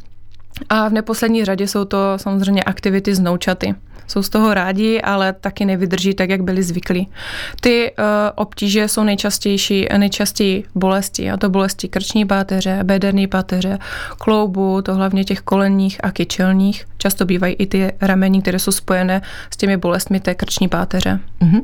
A 0.68 0.88
v 0.88 0.92
neposlední 0.92 1.44
řadě 1.44 1.68
jsou 1.68 1.84
to 1.84 1.98
samozřejmě 2.16 2.62
aktivity 2.64 3.14
z 3.14 3.20
noučaty 3.20 3.74
jsou 4.06 4.22
z 4.22 4.28
toho 4.28 4.54
rádi, 4.54 5.00
ale 5.00 5.32
taky 5.32 5.64
nevydrží 5.64 6.14
tak, 6.14 6.30
jak 6.30 6.42
byli 6.42 6.62
zvyklí. 6.62 7.08
Ty 7.60 7.92
uh, 7.98 8.04
obtíže 8.34 8.88
jsou 8.88 9.04
nejčastější, 9.04 9.86
nejčastěji 9.96 10.64
bolesti, 10.74 11.30
a 11.30 11.36
to 11.36 11.50
bolesti 11.50 11.88
krční 11.88 12.24
páteře, 12.24 12.80
bederní 12.82 13.26
páteře, 13.26 13.78
kloubu, 14.18 14.82
to 14.82 14.94
hlavně 14.94 15.24
těch 15.24 15.40
kolenních 15.40 16.04
a 16.04 16.10
kyčelních. 16.10 16.84
Často 16.98 17.24
bývají 17.24 17.54
i 17.54 17.66
ty 17.66 17.92
ramení, 18.00 18.42
které 18.42 18.58
jsou 18.58 18.72
spojené 18.72 19.22
s 19.50 19.56
těmi 19.56 19.76
bolestmi 19.76 20.20
té 20.20 20.34
krční 20.34 20.68
páteře. 20.68 21.20
Uh-huh. 21.40 21.62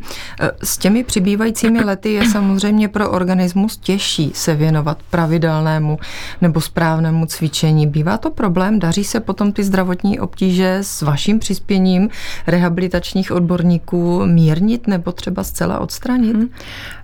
S 0.62 0.78
těmi 0.78 1.04
přibývajícími 1.04 1.84
lety 1.84 2.12
je 2.12 2.30
samozřejmě 2.30 2.88
pro 2.88 3.10
organismus 3.10 3.76
těžší 3.76 4.30
se 4.34 4.54
věnovat 4.54 4.98
pravidelnému 5.10 5.98
nebo 6.40 6.60
správnému 6.60 7.26
cvičení. 7.26 7.86
Bývá 7.86 8.18
to 8.18 8.30
problém? 8.30 8.78
Daří 8.78 9.04
se 9.04 9.20
potom 9.20 9.52
ty 9.52 9.64
zdravotní 9.64 10.20
obtíže 10.20 10.78
s 10.82 11.02
vaším 11.02 11.38
přispěním 11.38 12.08
rehabilitačních 12.46 13.32
odborníků 13.32 14.26
mírnit 14.26 14.86
nebo 14.86 15.12
třeba 15.12 15.44
zcela 15.44 15.78
odstranit? 15.78 16.36
Hmm. 16.36 16.48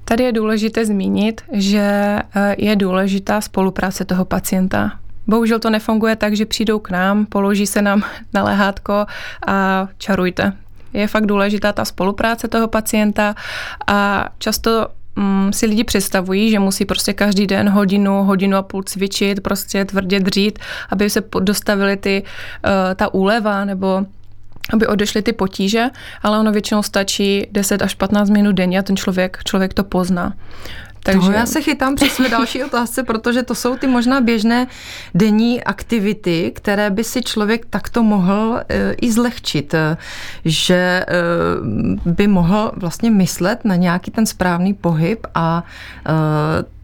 Tady 0.05 0.25
je 0.25 0.33
důležité 0.33 0.87
zmínit, 0.87 1.41
že 1.53 2.19
eh, 2.35 2.55
je 2.59 2.77
důležitá 2.77 3.41
spolupráce 3.41 4.05
toho 4.05 4.25
pacienta. 4.25 4.93
Bohužel 5.27 5.59
to 5.59 5.71
nefunguje 5.71 6.17
tak, 6.17 6.37
že 6.37 6.47
přijdou 6.47 6.79
k 6.79 6.91
nám, 6.91 7.27
položí 7.27 7.67
se 7.67 7.83
nám 7.83 8.03
na 8.35 8.43
lehátko 8.43 9.07
a 9.47 9.89
čarujte. 9.99 10.53
Je 10.93 11.07
fakt 11.07 11.27
důležitá 11.27 11.73
ta 11.73 11.85
spolupráce 11.85 12.49
toho 12.49 12.69
pacienta 12.69 13.35
a 13.87 14.29
často 14.39 14.89
mm, 15.17 15.53
si 15.53 15.67
lidi 15.67 15.85
představují, 15.85 16.51
že 16.51 16.59
musí 16.59 16.85
prostě 16.85 17.13
každý 17.13 17.47
den 17.47 17.69
hodinu, 17.69 18.25
hodinu 18.25 18.57
a 18.57 18.63
půl 18.63 18.83
cvičit, 18.83 19.41
prostě 19.41 19.85
tvrdě 19.85 20.21
dřít, 20.21 20.59
aby 20.91 21.11
se 21.11 21.23
dostavily 21.41 21.97
ty, 21.97 22.23
uh, 22.23 22.71
ta 22.95 23.15
úleva 23.15 23.65
nebo 23.65 24.07
aby 24.73 24.87
odešly 24.87 25.23
ty 25.23 25.33
potíže, 25.33 25.91
ale 26.23 26.39
ono 26.39 26.53
většinou 26.53 26.83
stačí 26.83 27.47
10 27.53 27.83
až 27.83 27.95
15 27.95 28.31
minut 28.31 28.53
denně 28.53 28.79
a 28.79 28.83
ten 28.83 28.97
člověk, 28.97 29.39
člověk 29.45 29.75
to 29.75 29.85
pozná. 29.85 30.35
Takže... 31.03 31.21
Toho 31.21 31.33
já 31.33 31.47
se 31.47 31.61
chytám 31.61 31.95
při 31.95 32.11
své 32.11 32.29
další 32.29 32.65
otázce, 32.65 33.03
protože 33.03 33.43
to 33.43 33.55
jsou 33.55 33.77
ty 33.77 33.87
možná 33.87 34.21
běžné 34.21 34.67
denní 35.15 35.65
aktivity, 35.65 36.53
které 36.55 36.91
by 36.91 37.05
si 37.05 37.23
člověk 37.23 37.67
takto 37.71 38.03
mohl 38.03 38.61
e, 38.69 38.93
i 38.93 39.13
zlehčit, 39.13 39.75
e, 39.75 39.97
že 40.45 40.75
e, 40.75 41.05
by 42.05 42.27
mohl 42.27 42.73
vlastně 42.77 43.11
myslet 43.11 43.65
na 43.65 43.77
nějaký 43.77 44.11
ten 44.11 44.27
správný 44.27 44.75
pohyb 44.75 45.27
a 45.35 45.65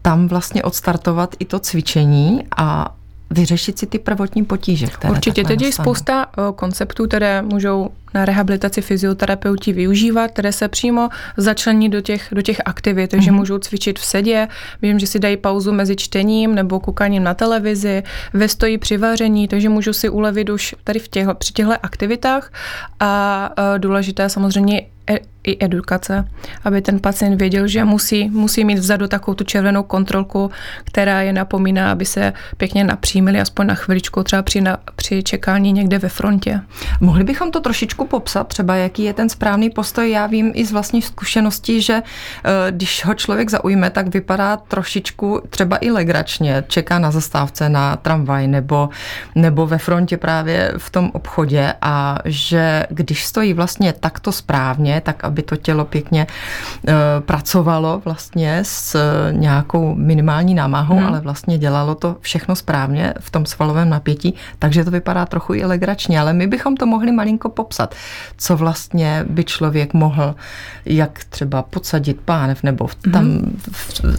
tam 0.01 0.27
vlastně 0.27 0.63
odstartovat 0.63 1.35
i 1.39 1.45
to 1.45 1.59
cvičení 1.59 2.43
a 2.57 2.95
vyřešit 3.29 3.79
si 3.79 3.87
ty 3.87 3.99
prvotní 3.99 4.45
potíže, 4.45 4.87
které 4.87 5.11
Určitě, 5.11 5.43
teď 5.43 5.61
je 5.61 5.71
spousta 5.71 6.27
konceptů, 6.55 7.07
které 7.07 7.41
můžou 7.41 7.89
na 8.15 8.25
rehabilitaci 8.25 8.81
fyzioterapeuti 8.81 9.73
využívat, 9.73 10.27
které 10.27 10.51
se 10.51 10.67
přímo 10.67 11.09
začlení 11.37 11.89
do 11.89 12.01
těch, 12.01 12.27
do 12.31 12.41
těch 12.41 12.61
aktivit, 12.65 13.11
takže 13.11 13.31
mm-hmm. 13.31 13.35
můžou 13.35 13.57
cvičit 13.57 13.99
v 13.99 14.05
sedě, 14.05 14.47
vím, 14.81 14.99
že 14.99 15.07
si 15.07 15.19
dají 15.19 15.37
pauzu 15.37 15.71
mezi 15.73 15.95
čtením 15.95 16.55
nebo 16.55 16.79
koukáním 16.79 17.23
na 17.23 17.33
televizi, 17.33 18.03
ve 18.33 18.47
stojí 18.47 18.77
při 18.77 18.97
vaření, 18.97 19.47
takže 19.47 19.69
můžu 19.69 19.93
si 19.93 20.09
ulevit 20.09 20.49
už 20.49 20.75
tady 20.83 20.99
v 20.99 21.07
těchto, 21.07 21.35
při 21.35 21.53
těchto 21.53 21.73
aktivitách 21.83 22.51
a 22.99 23.49
důležité 23.77 24.29
samozřejmě 24.29 24.81
e, 25.09 25.19
i 25.43 25.65
edukace, 25.65 26.27
aby 26.63 26.81
ten 26.81 26.99
pacient 26.99 27.39
věděl, 27.39 27.67
že 27.67 27.83
musí, 27.83 28.29
musí 28.29 28.65
mít 28.65 28.79
vzadu 28.79 29.07
takovou 29.07 29.35
tu 29.35 29.43
červenou 29.43 29.83
kontrolku, 29.83 30.51
která 30.83 31.21
je 31.21 31.33
napomíná, 31.33 31.91
aby 31.91 32.05
se 32.05 32.33
pěkně 32.57 32.83
napřímili 32.83 33.41
aspoň 33.41 33.67
na 33.67 33.75
chviličku, 33.75 34.23
třeba 34.23 34.41
při, 34.41 34.61
na, 34.61 34.77
při 34.95 35.23
čekání 35.23 35.71
někde 35.71 35.99
ve 35.99 36.09
frontě. 36.09 36.61
Mohli 37.01 37.23
bychom 37.23 37.51
to 37.51 37.59
trošičku 37.59 38.04
popsat, 38.05 38.47
třeba 38.47 38.75
jaký 38.75 39.03
je 39.03 39.13
ten 39.13 39.29
správný 39.29 39.69
postoj. 39.69 40.11
Já 40.11 40.27
vím 40.27 40.51
i 40.55 40.65
z 40.65 40.71
vlastní 40.71 41.01
zkušenosti, 41.01 41.81
že 41.81 41.93
eh, 42.03 42.71
když 42.71 43.05
ho 43.05 43.13
člověk 43.13 43.49
zaujme, 43.49 43.89
tak 43.89 44.13
vypadá 44.13 44.57
trošičku 44.57 45.41
třeba 45.49 45.77
i 45.81 45.91
legračně, 45.91 46.63
čeká 46.67 46.99
na 46.99 47.11
zastávce 47.11 47.69
na 47.69 47.95
tramvaj 47.95 48.47
nebo, 48.47 48.89
nebo 49.35 49.67
ve 49.67 49.77
frontě 49.77 50.17
právě 50.17 50.73
v 50.77 50.89
tom 50.89 51.11
obchodě 51.13 51.73
a 51.81 52.17
že 52.25 52.85
když 52.89 53.25
stojí 53.25 53.53
vlastně 53.53 53.93
takto 53.93 54.31
správně, 54.31 55.01
tak 55.01 55.23
aby 55.23 55.41
to 55.43 55.55
tělo 55.55 55.85
pěkně 55.85 56.27
uh, 56.27 56.93
pracovalo 57.19 58.01
vlastně 58.05 58.59
s 58.63 58.99
nějakou 59.31 59.95
minimální 59.95 60.55
námahou, 60.55 60.97
hmm. 60.97 61.07
ale 61.07 61.19
vlastně 61.19 61.57
dělalo 61.57 61.95
to 61.95 62.17
všechno 62.19 62.55
správně 62.55 63.13
v 63.19 63.29
tom 63.31 63.45
svalovém 63.45 63.89
napětí, 63.89 64.35
takže 64.59 64.85
to 64.85 64.91
vypadá 64.91 65.25
trochu 65.25 65.53
i 65.53 65.65
legračně, 65.65 66.19
ale 66.19 66.33
my 66.33 66.47
bychom 66.47 66.77
to 66.77 66.85
mohli 66.85 67.11
malinko 67.11 67.49
popsat, 67.49 67.94
co 68.37 68.57
vlastně 68.57 69.25
by 69.29 69.43
člověk 69.43 69.93
mohl, 69.93 70.35
jak 70.85 71.23
třeba 71.23 71.61
podsadit 71.61 72.21
pánev 72.21 72.63
nebo 72.63 72.89
tam 73.11 73.23
hmm. 73.23 73.59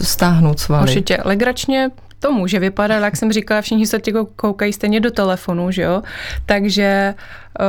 stáhnout 0.01 0.59
svaly. 0.59 0.83
Určitě 0.83 1.17
legračně 1.23 1.89
to 2.19 2.31
může 2.31 2.59
vypadat, 2.59 3.03
jak 3.03 3.17
jsem 3.17 3.31
říkala, 3.31 3.61
všichni 3.61 3.87
se 3.87 3.99
těko 3.99 4.25
koukají 4.25 4.73
stejně 4.73 4.99
do 4.99 5.11
telefonu, 5.11 5.71
že 5.71 5.81
jo? 5.81 6.03
Takže 6.45 7.13
uh, 7.59 7.65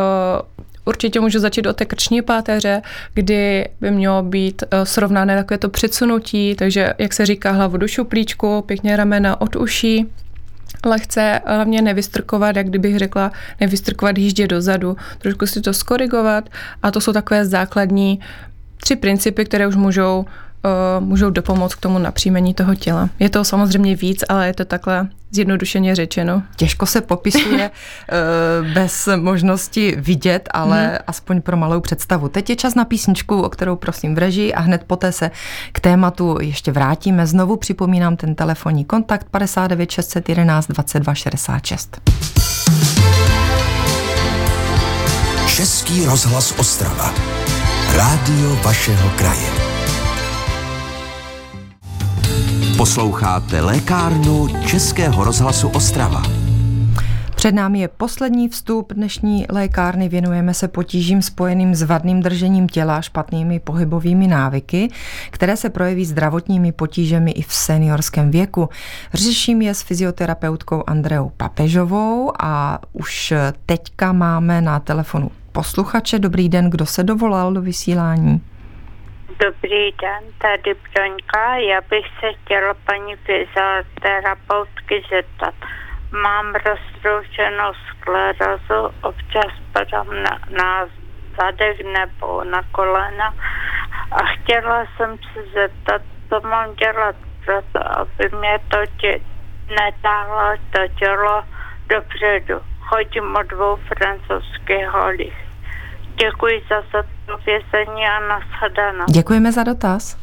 Určitě 0.88 1.20
můžu 1.20 1.38
začít 1.38 1.66
od 1.66 1.76
té 1.76 1.84
krční 1.84 2.22
páteře, 2.22 2.82
kdy 3.14 3.68
by 3.80 3.90
mělo 3.90 4.22
být 4.22 4.62
eh, 4.70 4.86
srovnané 4.86 5.36
takové 5.36 5.58
to 5.58 5.68
předsunutí, 5.68 6.54
takže 6.54 6.94
jak 6.98 7.12
se 7.12 7.26
říká 7.26 7.52
hlavu 7.52 7.76
do 7.76 7.88
šuplíčku, 7.88 8.62
pěkně 8.66 8.96
ramena 8.96 9.40
od 9.40 9.56
uší, 9.56 10.06
lehce 10.86 11.40
hlavně 11.46 11.82
nevystrkovat, 11.82 12.56
jak 12.56 12.66
kdybych 12.66 12.98
řekla, 12.98 13.32
nevystrkovat 13.60 14.18
jíždě 14.18 14.46
dozadu, 14.46 14.96
trošku 15.18 15.46
si 15.46 15.60
to 15.60 15.74
skorigovat 15.74 16.48
a 16.82 16.90
to 16.90 17.00
jsou 17.00 17.12
takové 17.12 17.44
základní 17.44 18.20
tři 18.76 18.96
principy, 18.96 19.44
které 19.44 19.66
už 19.66 19.76
můžou 19.76 20.24
můžou 21.00 21.30
dopomoct 21.30 21.74
k 21.74 21.80
tomu 21.80 21.98
napříjmení 21.98 22.54
toho 22.54 22.74
těla. 22.74 23.08
Je 23.18 23.28
to 23.28 23.44
samozřejmě 23.44 23.96
víc, 23.96 24.24
ale 24.28 24.46
je 24.46 24.54
to 24.54 24.64
takhle 24.64 25.08
zjednodušeně 25.30 25.94
řečeno. 25.94 26.42
Těžko 26.56 26.86
se 26.86 27.00
popisuje 27.00 27.70
uh, 27.70 28.68
bez 28.74 29.08
možnosti 29.16 29.96
vidět, 29.98 30.48
ale 30.52 30.86
hmm. 30.86 30.96
aspoň 31.06 31.40
pro 31.40 31.56
malou 31.56 31.80
představu. 31.80 32.28
Teď 32.28 32.50
je 32.50 32.56
čas 32.56 32.74
na 32.74 32.84
písničku, 32.84 33.42
o 33.42 33.48
kterou 33.48 33.76
prosím 33.76 34.14
v 34.14 34.18
režii 34.18 34.54
a 34.54 34.60
hned 34.60 34.84
poté 34.86 35.12
se 35.12 35.30
k 35.72 35.80
tématu 35.80 36.38
ještě 36.40 36.72
vrátíme. 36.72 37.26
Znovu 37.26 37.56
připomínám 37.56 38.16
ten 38.16 38.34
telefonní 38.34 38.84
kontakt 38.84 39.26
59 39.30 39.90
611 39.90 40.66
22 40.66 41.14
66. 41.14 42.00
Český 45.46 46.04
rozhlas 46.04 46.54
Ostrava. 46.58 47.14
Rádio 47.96 48.56
vašeho 48.62 49.10
kraje. 49.16 49.67
Posloucháte 52.78 53.60
lékárnu 53.60 54.48
Českého 54.66 55.24
rozhlasu 55.24 55.68
Ostrava. 55.68 56.22
Před 57.34 57.54
námi 57.54 57.80
je 57.80 57.88
poslední 57.88 58.48
vstup 58.48 58.92
dnešní 58.92 59.46
lékárny. 59.48 60.08
Věnujeme 60.08 60.54
se 60.54 60.68
potížím 60.68 61.22
spojeným 61.22 61.74
s 61.74 61.82
vadným 61.82 62.22
držením 62.22 62.68
těla, 62.68 63.02
špatnými 63.02 63.60
pohybovými 63.60 64.26
návyky, 64.26 64.90
které 65.30 65.56
se 65.56 65.70
projeví 65.70 66.04
zdravotními 66.04 66.72
potížemi 66.72 67.30
i 67.30 67.42
v 67.42 67.52
seniorském 67.52 68.30
věku. 68.30 68.68
Řeším 69.14 69.62
je 69.62 69.74
s 69.74 69.82
fyzioterapeutkou 69.82 70.84
Andreou 70.86 71.32
Papežovou 71.36 72.32
a 72.40 72.80
už 72.92 73.34
teďka 73.66 74.12
máme 74.12 74.60
na 74.60 74.80
telefonu 74.80 75.30
posluchače. 75.52 76.18
Dobrý 76.18 76.48
den, 76.48 76.70
kdo 76.70 76.86
se 76.86 77.04
dovolal 77.04 77.52
do 77.52 77.62
vysílání? 77.62 78.40
Dobrý 79.44 79.92
den, 79.92 80.32
tady 80.38 80.74
Broňka. 80.74 81.56
Já 81.56 81.80
bych 81.80 82.06
se 82.20 82.32
chtěla 82.32 82.74
paní 82.74 83.16
fyzioterapeutky 83.16 85.02
zeptat. 85.10 85.54
Mám 86.12 86.54
roztroušenou 86.54 87.72
sklerozu, 87.88 88.94
občas 89.02 89.52
padám 89.72 90.22
na, 90.22 90.38
na 90.50 90.86
zadek 91.40 91.80
nebo 91.80 92.44
na 92.44 92.62
kolena 92.72 93.34
a 94.10 94.22
chtěla 94.24 94.86
jsem 94.96 95.18
se 95.18 95.42
zeptat, 95.54 96.02
co 96.28 96.40
mám 96.40 96.74
dělat 96.74 97.16
proto, 97.44 97.98
aby 97.98 98.36
mě 98.36 98.58
to 98.68 98.78
tě, 99.00 99.20
netáhlo 99.68 100.56
to 100.70 100.88
tělo 100.98 101.44
dopředu. 101.88 102.60
Chodím 102.80 103.36
o 103.36 103.42
dvou 103.42 103.76
francouzských 103.76 104.86
holích. 104.88 105.47
Děkuji 106.20 106.62
za 106.68 106.76
zodpovězení 106.80 108.06
a 108.06 108.28
nashledanou. 108.28 109.04
Děkujeme 109.08 109.52
za 109.52 109.62
dotaz. 109.62 110.16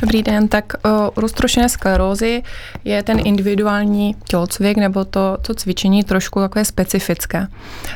Dobrý 0.00 0.22
den, 0.22 0.48
tak 0.48 0.72
u 1.16 1.20
roztroušené 1.20 1.68
sklerózy 1.68 2.42
je 2.84 3.02
ten 3.02 3.18
individuální 3.24 4.14
tělocvik 4.28 4.76
nebo 4.76 5.04
to, 5.04 5.36
to 5.46 5.54
cvičení 5.54 6.04
trošku 6.04 6.40
takové 6.40 6.64
specifické. 6.64 7.46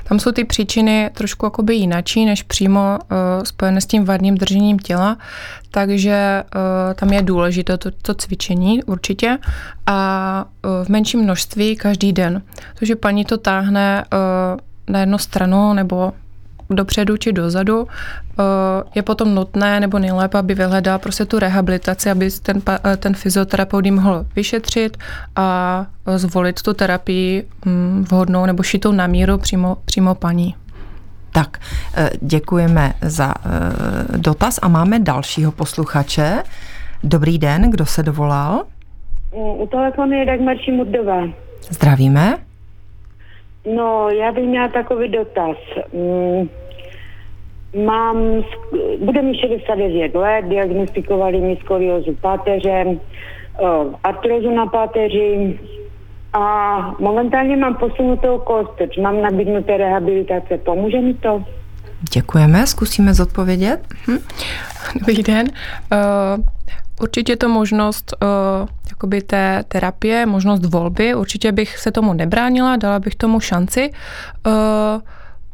Tam 0.05 0.21
jsou 0.21 0.33
ty 0.33 0.45
příčiny 0.45 1.11
trošku 1.15 1.47
jakoby 1.47 1.75
jinačí, 1.75 2.25
než 2.25 2.43
přímo 2.43 2.99
uh, 2.99 3.17
spojené 3.43 3.81
s 3.81 3.87
tím 3.87 4.05
vadným 4.05 4.35
držením 4.35 4.79
těla, 4.79 5.19
takže 5.71 6.43
uh, 6.55 6.95
tam 6.95 7.12
je 7.12 7.23
důležité 7.23 7.79
to, 7.79 7.91
to 7.91 8.15
cvičení 8.15 8.85
určitě 8.85 9.39
a 9.87 10.45
uh, 10.65 10.85
v 10.85 10.89
menším 10.89 11.21
množství 11.21 11.77
každý 11.77 12.12
den. 12.12 12.43
Takže 12.79 12.97
paní 12.97 13.25
to 13.25 13.39
táhne 13.39 14.05
uh, 14.12 14.61
na 14.90 15.00
jednu 15.00 15.18
stranu 15.18 15.73
nebo 15.73 16.12
dopředu 16.70 17.16
či 17.16 17.32
dozadu, 17.32 17.87
eh, 17.88 18.42
je 18.94 19.02
potom 19.02 19.35
nutné 19.35 19.80
nebo 19.80 19.99
nejlépe, 19.99 20.38
aby 20.38 20.54
vyhledal 20.54 20.99
prostě 20.99 21.25
tu 21.25 21.38
rehabilitaci, 21.38 22.11
aby 22.11 22.28
ten, 22.42 22.62
eh, 22.92 22.97
ten 22.97 23.14
fyzioterapeut 23.14 23.87
mohl 23.87 24.26
vyšetřit 24.37 24.97
a 25.37 25.87
eh, 26.06 26.18
zvolit 26.18 26.62
tu 26.62 26.75
terapii 26.75 27.44
hm, 27.66 28.04
vhodnou 28.11 28.47
nebo 28.47 28.62
šitou 28.62 28.92
na 28.92 29.06
míru 29.06 29.38
přímo, 29.38 29.76
přímo 29.85 30.14
paní. 30.14 30.54
Tak, 31.32 31.59
děkujeme 32.20 32.92
za 33.02 33.35
dotaz 34.16 34.59
a 34.62 34.68
máme 34.68 34.99
dalšího 34.99 35.52
posluchače. 35.52 36.42
Dobrý 37.04 37.38
den, 37.38 37.70
kdo 37.70 37.87
se 37.87 38.02
dovolal? 38.02 38.64
U 39.32 39.68
telefonu 39.70 40.12
je 40.12 40.26
Dagmar 40.26 40.56
Šimurdová. 40.56 41.23
Zdravíme. 41.70 42.50
No, 43.67 44.09
já 44.11 44.33
bych 44.33 44.45
měla 44.45 44.69
takový 44.69 45.09
dotaz. 45.09 45.57
Mm, 45.93 46.49
mám, 47.87 48.45
bude 49.05 49.23
mi 49.23 49.38
69 49.38 50.14
let, 50.14 50.45
diagnostikovali 50.49 51.40
mi 51.40 51.57
skoliozu 51.57 52.17
páteře, 52.21 52.85
artrozu 54.05 54.50
na 54.50 54.67
páteři 54.67 55.59
a 56.33 56.79
momentálně 56.99 57.57
mám 57.57 57.75
posunutou 57.75 58.38
kost, 58.38 58.99
mám 59.02 59.23
nabídnuté 59.23 59.76
rehabilitace. 59.76 60.59
Pomůže 60.59 61.00
mi 61.00 61.14
to? 61.14 61.45
Děkujeme, 62.12 62.67
zkusíme 62.67 63.14
zodpovědět. 63.14 63.81
Hm. 64.09 64.19
Dobrý 64.99 65.23
den. 65.23 65.47
Uh, 65.93 66.45
určitě 67.00 67.37
to 67.37 67.49
možnost 67.49 68.14
uh, 68.23 68.69
jakoby 68.88 69.23
té 69.23 69.64
terapie, 69.69 70.26
možnost 70.26 70.64
volby. 70.64 71.14
Určitě 71.14 71.52
bych 71.52 71.78
se 71.78 71.92
tomu 71.92 72.12
nebránila, 72.12 72.76
dala 72.76 72.99
bych 72.99 73.14
tomu 73.14 73.40
šanci. 73.40 73.90
Uh, 74.47 74.52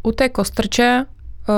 u 0.02 0.12
té 0.12 0.28
kostrče 0.28 1.04
uh, 1.48 1.54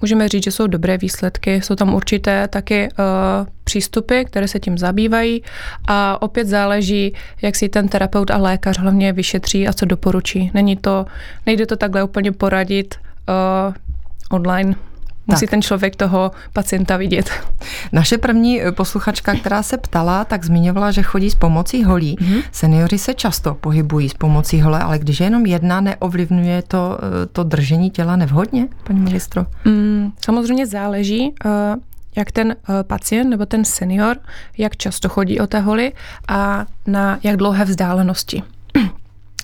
můžeme 0.00 0.28
říct, 0.28 0.44
že 0.44 0.52
jsou 0.52 0.66
dobré 0.66 0.98
výsledky, 0.98 1.54
jsou 1.54 1.74
tam 1.74 1.94
určité 1.94 2.48
taky 2.48 2.88
uh, 2.88 3.46
přístupy, 3.64 4.22
které 4.24 4.48
se 4.48 4.60
tím 4.60 4.78
zabývají 4.78 5.42
a 5.88 6.22
opět 6.22 6.46
záleží, 6.46 7.14
jak 7.42 7.56
si 7.56 7.68
ten 7.68 7.88
terapeut 7.88 8.30
a 8.30 8.36
lékař 8.36 8.78
hlavně 8.78 9.12
vyšetří 9.12 9.68
a 9.68 9.72
co 9.72 9.86
doporučí. 9.86 10.50
Není 10.54 10.76
to, 10.76 11.06
nejde 11.46 11.66
to 11.66 11.76
takhle 11.76 12.04
úplně 12.04 12.32
poradit 12.32 12.94
uh, 13.28 13.74
online 14.30 14.74
Musí 15.26 15.40
tak. 15.40 15.50
ten 15.50 15.62
člověk 15.62 15.96
toho 15.96 16.30
pacienta 16.52 16.96
vidět. 16.96 17.30
Naše 17.92 18.18
první 18.18 18.60
posluchačka, 18.70 19.34
která 19.34 19.62
se 19.62 19.76
ptala, 19.76 20.24
tak 20.24 20.44
zmiňovala, 20.44 20.90
že 20.90 21.02
chodí 21.02 21.30
s 21.30 21.34
pomocí 21.34 21.84
holí. 21.84 22.16
Mm-hmm. 22.16 22.42
Seniori 22.52 22.98
se 22.98 23.14
často 23.14 23.54
pohybují 23.54 24.08
s 24.08 24.14
pomocí 24.14 24.60
hole, 24.60 24.80
ale 24.80 24.98
když 24.98 25.20
je 25.20 25.26
jenom 25.26 25.46
jedna, 25.46 25.80
neovlivňuje 25.80 26.62
to, 26.62 26.98
to 27.32 27.44
držení 27.44 27.90
těla 27.90 28.16
nevhodně, 28.16 28.68
paní 28.84 29.00
magistro? 29.00 29.46
Mm, 29.64 30.12
samozřejmě 30.24 30.66
záleží 30.66 31.34
jak 32.16 32.32
ten 32.32 32.56
pacient 32.82 33.30
nebo 33.30 33.46
ten 33.46 33.64
senior, 33.64 34.16
jak 34.58 34.76
často 34.76 35.08
chodí 35.08 35.40
o 35.40 35.46
té 35.46 35.60
holi 35.60 35.92
a 36.28 36.66
na 36.86 37.18
jak 37.22 37.36
dlouhé 37.36 37.64
vzdálenosti. 37.64 38.42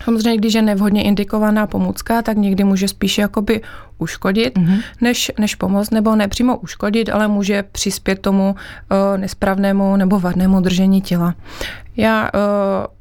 Samozřejmě, 0.05 0.37
když 0.37 0.55
je 0.55 0.63
nevhodně 0.63 1.03
indikovaná 1.03 1.67
pomůcka, 1.67 2.23
tak 2.23 2.37
někdy 2.37 2.65
může 2.65 2.89
spíše 2.89 3.23
jakoby 3.23 3.61
uškodit, 3.99 4.59
mm-hmm. 4.59 4.83
než, 5.01 5.33
než 5.39 5.55
pomoct, 5.55 5.91
nebo 5.91 6.17
nepřímo 6.17 6.57
uškodit, 6.57 7.09
ale 7.09 7.29
může 7.29 7.63
přispět 7.63 8.19
tomu 8.19 8.55
uh, 8.55 9.21
nesprávnému 9.21 9.97
nebo 9.97 10.21
vadnému 10.21 10.61
držení 10.61 11.01
těla. 11.01 11.35
Já 11.97 12.23
uh, 12.23 12.31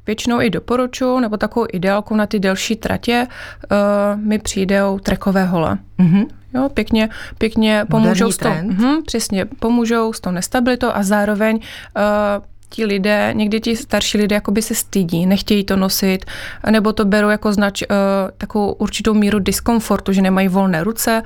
většinou 0.06 0.40
i 0.40 0.50
doporučuji, 0.50 1.20
nebo 1.20 1.36
takovou 1.36 1.66
ideálku 1.72 2.16
na 2.16 2.26
ty 2.26 2.38
delší 2.38 2.76
tratě 2.76 3.26
uh, 3.26 4.20
mi 4.20 4.38
přijdou 4.38 4.98
trekové 4.98 5.44
hole. 5.44 5.78
Mm-hmm. 5.98 6.26
Jo, 6.54 6.68
pěkně, 6.74 7.08
pěkně 7.38 7.84
pomůžou 7.90 8.32
s 8.32 8.36
tou, 8.36 8.48
hm, 8.48 9.02
přesně, 9.06 9.44
pomůžou 9.44 10.12
s 10.12 10.20
tou 10.20 10.30
nestabilitou 10.30 10.88
a 10.94 11.02
zároveň 11.02 11.56
uh, 11.56 12.44
ti 12.72 12.84
lidé, 12.84 13.30
někdy 13.32 13.60
ti 13.60 13.76
starší 13.76 14.18
lidé 14.18 14.34
jakoby 14.34 14.62
se 14.62 14.74
stydí, 14.74 15.26
nechtějí 15.26 15.64
to 15.64 15.76
nosit, 15.76 16.24
nebo 16.70 16.92
to 16.92 17.04
berou 17.04 17.28
jako 17.28 17.52
znač 17.52 17.82
uh, 17.82 17.96
takovou 18.38 18.72
určitou 18.72 19.14
míru 19.14 19.38
diskomfortu, 19.38 20.12
že 20.12 20.22
nemají 20.22 20.48
volné 20.48 20.84
ruce, 20.84 21.22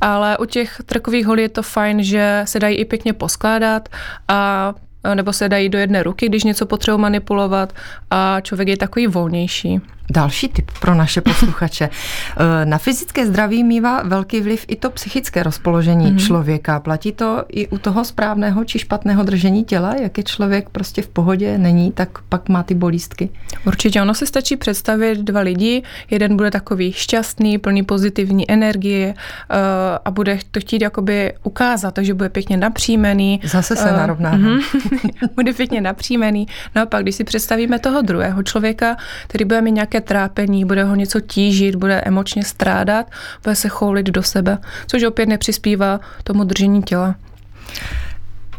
ale 0.00 0.38
u 0.38 0.44
těch 0.44 0.82
trkových 0.86 1.26
holí 1.26 1.42
je 1.42 1.48
to 1.48 1.62
fajn, 1.62 2.02
že 2.02 2.42
se 2.44 2.60
dají 2.60 2.76
i 2.76 2.84
pěkně 2.84 3.12
poskládat 3.12 3.88
a 4.28 4.74
nebo 5.14 5.32
se 5.32 5.48
dají 5.48 5.68
do 5.68 5.78
jedné 5.78 6.02
ruky, 6.02 6.28
když 6.28 6.44
něco 6.44 6.66
potřebují 6.66 7.00
manipulovat 7.00 7.72
a 8.10 8.40
člověk 8.40 8.68
je 8.68 8.76
takový 8.76 9.06
volnější. 9.06 9.80
Další 10.10 10.48
tip 10.48 10.70
pro 10.80 10.94
naše 10.94 11.20
posluchače. 11.20 11.90
Eh, 12.36 12.64
na 12.64 12.78
fyzické 12.78 13.26
zdraví 13.26 13.64
mývá 13.64 14.02
velký 14.02 14.40
vliv 14.40 14.64
i 14.68 14.76
to 14.76 14.90
psychické 14.90 15.42
rozpoložení 15.42 16.06
mm-hmm. 16.06 16.26
člověka. 16.26 16.80
Platí 16.80 17.12
to 17.12 17.44
i 17.48 17.68
u 17.68 17.78
toho 17.78 18.04
správného 18.04 18.64
či 18.64 18.78
špatného 18.78 19.22
držení 19.22 19.64
těla? 19.64 19.94
Jak 19.94 20.18
je 20.18 20.24
člověk 20.24 20.68
prostě 20.68 21.02
v 21.02 21.08
pohodě, 21.08 21.58
není, 21.58 21.92
tak 21.92 22.08
pak 22.28 22.48
má 22.48 22.62
ty 22.62 22.74
bolístky? 22.74 23.30
Určitě, 23.66 24.02
ono 24.02 24.14
se 24.14 24.26
stačí 24.26 24.56
představit 24.56 25.18
dva 25.18 25.40
lidi. 25.40 25.82
Jeden 26.10 26.36
bude 26.36 26.50
takový 26.50 26.92
šťastný, 26.92 27.58
plný 27.58 27.82
pozitivní 27.82 28.50
energie 28.50 29.14
uh, 29.14 29.56
a 30.04 30.10
bude 30.10 30.38
to 30.50 30.60
chtít 30.60 30.82
jakoby 30.82 31.32
ukázat, 31.42 31.94
takže 31.94 32.14
bude 32.14 32.28
pěkně 32.28 32.56
napřímený. 32.56 33.40
Zase 33.44 33.76
se 33.76 33.90
uh, 33.90 33.96
narovná. 33.96 34.38
Uh-huh. 34.38 34.62
bude 35.34 35.52
pěkně 35.52 35.80
napřímený. 35.80 36.46
No 36.76 36.82
a 36.82 36.86
pak, 36.86 37.02
když 37.02 37.14
si 37.14 37.24
představíme 37.24 37.78
toho 37.78 38.02
druhého 38.02 38.42
člověka, 38.42 38.96
který 39.26 39.44
bude 39.44 39.62
mít 39.62 39.72
nějaké 39.72 39.99
trápení, 40.00 40.64
bude 40.64 40.84
ho 40.84 40.94
něco 40.94 41.20
tížit, 41.20 41.74
bude 41.74 42.00
emočně 42.00 42.44
strádat, 42.44 43.06
bude 43.42 43.54
se 43.54 43.68
choulit 43.68 44.06
do 44.06 44.22
sebe, 44.22 44.58
což 44.86 45.02
opět 45.02 45.26
nepřispívá 45.26 46.00
tomu 46.24 46.44
držení 46.44 46.82
těla. 46.82 47.14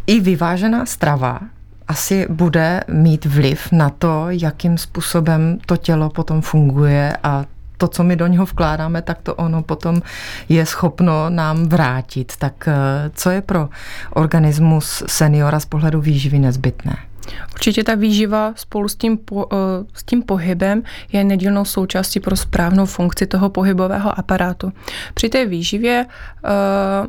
I 0.08 0.20
vyvážená 0.20 0.86
strava 0.86 1.40
asi 1.88 2.28
bude 2.30 2.82
mít 2.88 3.26
vliv 3.26 3.72
na 3.72 3.90
to, 3.90 4.26
jakým 4.30 4.78
způsobem 4.78 5.58
to 5.66 5.78
tělo 5.78 6.10
potom 6.10 6.42
funguje 6.42 7.18
a 7.24 7.46
to, 7.78 7.88
co 7.88 8.04
my 8.04 8.16
do 8.16 8.28
něho 8.28 8.46
vkládáme, 8.46 9.02
tak 9.02 9.18
to 9.24 9.36
ono 9.36 9.64
potom 9.64 10.02
je 10.50 10.66
schopno 10.66 11.30
nám 11.30 11.70
vrátit. 11.70 12.34
Tak 12.38 12.68
eh, 12.68 12.74
co 13.14 13.30
je 13.30 13.42
pro 13.42 13.70
organismus 14.14 15.04
seniora 15.08 15.60
z 15.60 15.66
pohledu 15.66 16.02
výživy 16.02 16.40
nezbytné? 16.40 17.11
Určitě 17.54 17.84
ta 17.84 17.96
výživa 17.96 18.54
spolu 18.56 18.88
s 18.88 18.96
tím, 18.96 19.18
po, 19.18 19.46
eh, 19.54 19.56
s 19.94 20.04
tím 20.04 20.24
pohybem 20.24 20.84
je 21.12 21.24
nedílnou 21.24 21.66
součástí 21.66 22.20
pro 22.20 22.36
správnou 22.36 22.86
funkci 22.86 23.28
toho 23.28 23.50
pohybového 23.50 24.20
aparátu. 24.20 24.74
Při 25.14 25.30
té 25.30 25.46
výživě 25.46 26.06
eh, 26.46 27.08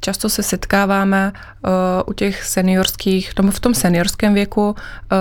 často 0.00 0.28
se 0.28 0.42
setkáváme 0.42 1.32
uh, 1.32 1.70
u 2.06 2.12
těch 2.12 2.44
seniorských, 2.44 3.34
tomu 3.34 3.50
v 3.50 3.60
tom 3.60 3.74
seniorském 3.74 4.34
věku 4.34 4.74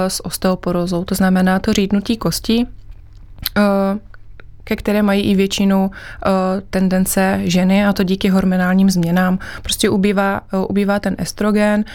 s 0.07 0.25
osteoporózou, 0.25 1.03
to 1.03 1.15
znamená 1.15 1.59
to 1.59 1.73
řídnutí 1.73 2.17
kostí, 2.17 2.67
ke 4.63 4.75
které 4.75 5.01
mají 5.01 5.21
i 5.21 5.35
většinu 5.35 5.91
tendence 6.69 7.39
ženy 7.43 7.85
a 7.85 7.93
to 7.93 8.03
díky 8.03 8.29
hormonálním 8.29 8.89
změnám. 8.89 9.39
Prostě 9.63 9.89
ubývá, 9.89 10.41
ubývá 10.67 10.99
ten 10.99 11.15
estrogen, 11.17 11.85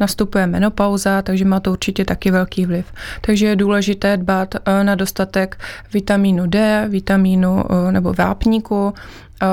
nastupuje 0.00 0.46
menopauza, 0.46 1.22
takže 1.22 1.44
má 1.44 1.60
to 1.60 1.72
určitě 1.72 2.04
taky 2.04 2.30
velký 2.30 2.66
vliv. 2.66 2.86
Takže 3.20 3.46
je 3.46 3.56
důležité 3.56 4.16
dbát 4.16 4.54
eh, 4.54 4.84
na 4.84 4.94
dostatek 4.94 5.58
vitamínu 5.92 6.46
D, 6.46 6.86
vitamínu 6.88 7.64
eh, 7.64 7.92
nebo 7.92 8.12
vápníku, 8.12 8.94
eh, 9.42 9.46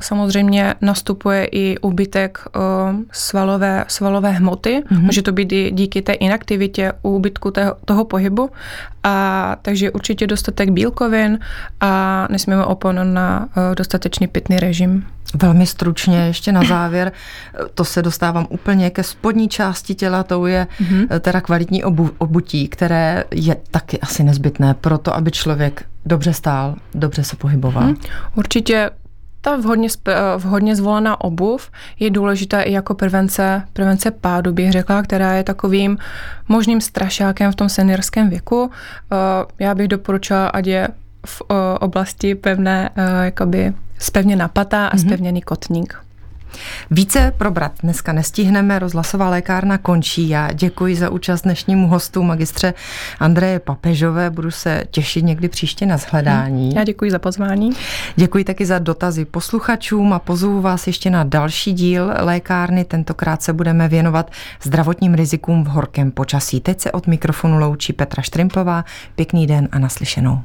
samozřejmě 0.00 0.74
nastupuje 0.80 1.44
i 1.44 1.78
úbytek 1.78 2.44
svalové, 3.12 3.84
svalové 3.88 4.30
hmoty. 4.30 4.82
Mm-hmm. 4.90 5.00
Může 5.00 5.22
to 5.22 5.32
být 5.32 5.52
i 5.52 5.70
díky 5.70 6.02
té 6.02 6.12
inaktivitě, 6.12 6.92
úbytku 7.02 7.50
toho, 7.50 7.74
toho 7.84 8.04
pohybu. 8.04 8.50
A 9.02 9.56
takže 9.62 9.90
určitě 9.90 10.26
dostatek 10.26 10.70
bílkovin 10.70 11.38
a 11.80 12.26
nesmíme 12.30 12.64
opomenout 12.64 13.12
na 13.12 13.48
dostatečný 13.74 14.28
pitný 14.28 14.60
režim. 14.60 15.06
Velmi 15.34 15.66
stručně 15.66 16.18
ještě 16.18 16.52
na 16.52 16.62
závěr, 16.64 17.12
to 17.74 17.84
se 17.84 18.02
dostávám 18.02 18.46
úplně 18.50 18.90
ke 18.90 19.02
spodní 19.02 19.48
části 19.48 19.94
těla, 19.94 20.22
to 20.22 20.46
je 20.46 20.66
mm-hmm. 20.80 21.20
teda 21.20 21.40
kvalitní 21.40 21.84
obu, 21.84 22.10
obutí, 22.18 22.68
které 22.68 23.24
je 23.30 23.56
taky 23.70 24.00
asi 24.00 24.24
nezbytné 24.24 24.74
pro 24.74 24.98
to, 24.98 25.16
aby 25.16 25.30
člověk 25.30 25.84
dobře 26.06 26.32
stál, 26.32 26.74
dobře 26.94 27.24
se 27.24 27.36
pohyboval. 27.36 27.86
Mm. 27.86 27.96
Určitě 28.34 28.90
ta 29.48 29.56
vhodně, 29.56 29.88
vhodně 30.36 30.76
zvolená 30.76 31.20
obuv 31.20 31.70
je 31.98 32.10
důležitá 32.10 32.62
i 32.62 32.72
jako 32.72 32.94
prevence, 32.94 33.62
prevence 33.72 34.10
pádu, 34.10 34.52
bych 34.52 34.72
řekla, 34.72 35.02
která 35.02 35.34
je 35.34 35.44
takovým 35.44 35.98
možným 36.48 36.80
strašákem 36.80 37.52
v 37.52 37.54
tom 37.54 37.68
seniorském 37.68 38.30
věku. 38.30 38.70
Eh, 38.70 39.16
já 39.64 39.74
bych 39.74 39.88
doporučila, 39.88 40.48
ať 40.48 40.66
je 40.66 40.88
v 41.26 41.42
eh, 41.50 41.54
oblasti 41.78 42.34
pevné 42.34 42.90
eh, 42.96 43.24
jakoby 43.24 43.72
spevně 43.98 44.36
napatá 44.36 44.86
a 44.86 44.96
spevněný 44.96 45.42
kotník. 45.42 46.07
Více 46.90 47.32
probrat 47.38 47.72
dneska 47.82 48.12
nestihneme, 48.12 48.78
rozhlasová 48.78 49.30
lékárna 49.30 49.78
končí. 49.78 50.28
Já 50.28 50.52
děkuji 50.52 50.96
za 50.96 51.10
účast 51.10 51.42
dnešnímu 51.42 51.88
hostu, 51.88 52.22
magistře 52.22 52.74
Andreje 53.20 53.58
Papežové. 53.58 54.30
Budu 54.30 54.50
se 54.50 54.84
těšit 54.90 55.24
někdy 55.24 55.48
příště 55.48 55.86
na 55.86 55.96
shledání. 55.96 56.74
Já 56.74 56.84
děkuji 56.84 57.10
za 57.10 57.18
pozvání. 57.18 57.70
Děkuji 58.16 58.44
taky 58.44 58.66
za 58.66 58.78
dotazy 58.78 59.24
posluchačům 59.24 60.12
a 60.12 60.18
pozvu 60.18 60.60
vás 60.60 60.86
ještě 60.86 61.10
na 61.10 61.24
další 61.24 61.72
díl 61.72 62.12
lékárny. 62.18 62.84
Tentokrát 62.84 63.42
se 63.42 63.52
budeme 63.52 63.88
věnovat 63.88 64.30
zdravotním 64.62 65.14
rizikům 65.14 65.64
v 65.64 65.68
horkém 65.68 66.10
počasí. 66.10 66.60
Teď 66.60 66.80
se 66.80 66.92
od 66.92 67.06
mikrofonu 67.06 67.58
loučí 67.58 67.92
Petra 67.92 68.22
Štrimplová. 68.22 68.84
Pěkný 69.14 69.46
den 69.46 69.68
a 69.72 69.78
naslyšenou. 69.78 70.42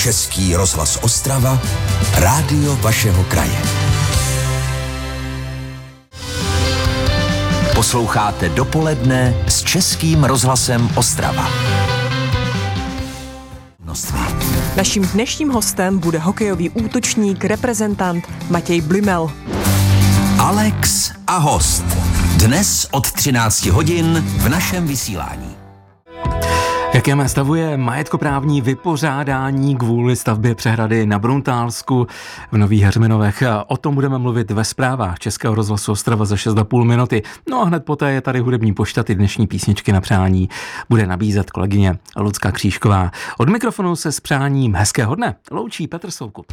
Český 0.00 0.56
rozhlas 0.56 0.98
Ostrava, 1.02 1.60
rádio 2.14 2.76
vašeho 2.76 3.24
kraje. 3.24 3.62
Posloucháte 7.74 8.48
dopoledne 8.48 9.44
s 9.46 9.62
Českým 9.62 10.24
rozhlasem 10.24 10.90
Ostrava. 10.96 11.48
Naším 14.76 15.06
dnešním 15.06 15.50
hostem 15.50 15.98
bude 15.98 16.18
hokejový 16.18 16.70
útočník, 16.70 17.44
reprezentant 17.44 18.24
Matěj 18.50 18.80
Blimel. 18.80 19.32
Alex 20.38 21.12
a 21.26 21.36
host. 21.36 21.84
Dnes 22.36 22.86
od 22.90 23.12
13 23.12 23.66
hodin 23.66 24.24
v 24.26 24.48
našem 24.48 24.86
vysílání. 24.86 25.60
Jakém 27.00 27.28
stavu 27.28 27.54
je 27.54 27.76
majetkoprávní 27.76 28.60
vypořádání 28.60 29.76
kvůli 29.76 30.16
stavbě 30.16 30.54
přehrady 30.54 31.06
na 31.06 31.18
Bruntálsku 31.18 32.06
v 32.52 32.56
Nových 32.56 32.82
Heřminovech? 32.82 33.42
O 33.66 33.76
tom 33.76 33.94
budeme 33.94 34.18
mluvit 34.18 34.50
ve 34.50 34.64
zprávách 34.64 35.18
Českého 35.18 35.54
rozhlasu 35.54 35.92
Ostrava 35.92 36.24
za 36.24 36.34
6,5 36.34 36.84
minuty. 36.84 37.22
No 37.50 37.62
a 37.62 37.64
hned 37.64 37.84
poté 37.84 38.12
je 38.12 38.20
tady 38.20 38.40
hudební 38.40 38.74
poštaty 38.74 39.14
dnešní 39.14 39.46
písničky 39.46 39.92
na 39.92 40.00
přání. 40.00 40.48
Bude 40.88 41.06
nabízet 41.06 41.50
kolegyně 41.50 41.98
Lucka 42.16 42.52
Křížková. 42.52 43.10
Od 43.38 43.48
mikrofonu 43.48 43.96
se 43.96 44.12
s 44.12 44.20
přáním 44.20 44.74
hezkého 44.74 45.14
dne 45.14 45.34
loučí 45.50 45.86
Petr 45.86 46.10
Soukup. 46.10 46.52